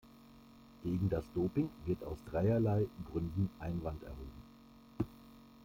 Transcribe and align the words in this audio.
Gegen 0.81 1.09
das 1.09 1.31
Doping 1.35 1.69
wird 1.85 2.03
aus 2.03 2.17
dreierlei 2.25 2.87
Gründen 3.11 3.51
Einwand 3.59 4.01
erhoben. 4.01 4.43